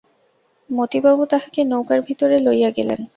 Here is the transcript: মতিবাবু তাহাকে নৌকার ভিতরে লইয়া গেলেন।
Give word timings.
মতিবাবু 0.69 1.23
তাহাকে 1.25 1.61
নৌকার 1.63 1.99
ভিতরে 2.01 2.37
লইয়া 2.39 2.69
গেলেন। 2.77 3.01